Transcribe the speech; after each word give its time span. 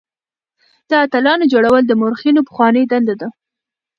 د 0.89 0.91
اتلانو 1.05 1.49
جوړول 1.53 1.83
د 1.87 1.91
مورخينو 2.01 2.45
پخوانۍ 2.47 2.83
دنده 2.91 3.15
ده. 3.21 3.27